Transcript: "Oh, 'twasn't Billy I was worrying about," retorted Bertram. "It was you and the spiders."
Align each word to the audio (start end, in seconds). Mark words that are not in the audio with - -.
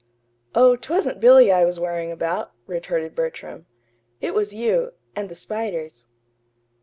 "Oh, 0.55 0.75
'twasn't 0.75 1.19
Billy 1.19 1.51
I 1.51 1.63
was 1.63 1.79
worrying 1.79 2.11
about," 2.11 2.53
retorted 2.65 3.13
Bertram. 3.13 3.67
"It 4.19 4.33
was 4.33 4.51
you 4.51 4.93
and 5.15 5.29
the 5.29 5.35
spiders." 5.35 6.07